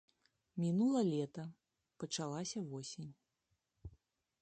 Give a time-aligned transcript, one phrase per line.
[0.63, 1.45] Мінула лета,
[2.05, 3.11] пачалася восень.